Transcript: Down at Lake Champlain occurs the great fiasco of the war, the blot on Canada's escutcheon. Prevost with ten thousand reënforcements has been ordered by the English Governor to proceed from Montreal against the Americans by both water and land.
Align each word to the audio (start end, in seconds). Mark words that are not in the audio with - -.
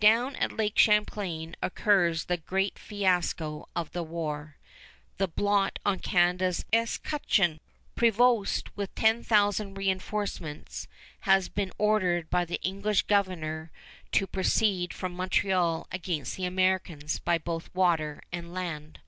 Down 0.00 0.34
at 0.34 0.50
Lake 0.50 0.76
Champlain 0.76 1.54
occurs 1.62 2.24
the 2.24 2.36
great 2.38 2.76
fiasco 2.80 3.68
of 3.76 3.92
the 3.92 4.02
war, 4.02 4.56
the 5.18 5.28
blot 5.28 5.78
on 5.86 6.00
Canada's 6.00 6.64
escutcheon. 6.72 7.60
Prevost 7.94 8.70
with 8.76 8.92
ten 8.96 9.22
thousand 9.22 9.76
reënforcements 9.76 10.88
has 11.20 11.48
been 11.48 11.70
ordered 11.78 12.28
by 12.28 12.44
the 12.44 12.60
English 12.62 13.02
Governor 13.02 13.70
to 14.10 14.26
proceed 14.26 14.92
from 14.92 15.12
Montreal 15.14 15.86
against 15.92 16.34
the 16.36 16.44
Americans 16.44 17.20
by 17.20 17.38
both 17.38 17.72
water 17.72 18.20
and 18.32 18.52
land. 18.52 18.98